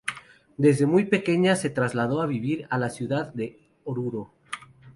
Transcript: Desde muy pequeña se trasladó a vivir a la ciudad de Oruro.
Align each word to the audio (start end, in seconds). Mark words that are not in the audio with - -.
Desde 0.57 0.87
muy 0.87 1.05
pequeña 1.05 1.55
se 1.55 1.69
trasladó 1.69 2.23
a 2.23 2.25
vivir 2.25 2.65
a 2.71 2.79
la 2.79 2.89
ciudad 2.89 3.31
de 3.35 3.59
Oruro. 3.83 4.33